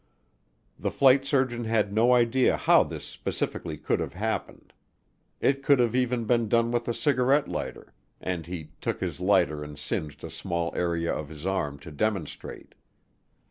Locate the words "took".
8.81-8.99